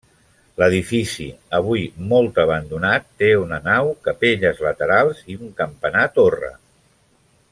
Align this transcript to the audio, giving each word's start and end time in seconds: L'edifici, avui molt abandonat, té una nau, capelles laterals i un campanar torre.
L'edifici, 0.61 1.25
avui 1.57 1.83
molt 2.13 2.39
abandonat, 2.45 3.05
té 3.23 3.29
una 3.43 3.61
nau, 3.67 3.93
capelles 4.09 4.65
laterals 4.69 5.23
i 5.35 5.39
un 5.45 5.55
campanar 5.61 6.11
torre. 6.19 6.53